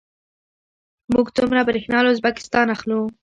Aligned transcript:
موږ 1.13 1.25
څومره 1.37 1.59
بریښنا 1.67 1.99
له 2.03 2.09
ازبکستان 2.13 2.67
اخلو؟ 2.75 2.99